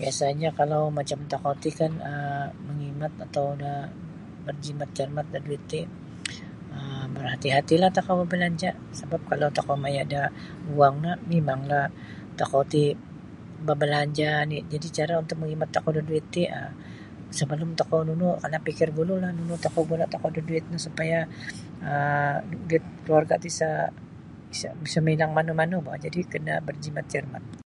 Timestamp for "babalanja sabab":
8.22-9.22